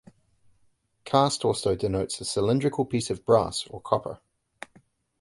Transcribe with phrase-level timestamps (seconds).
[1.05, 4.19] Cast also denotes a cylindrical piece of brass or copper.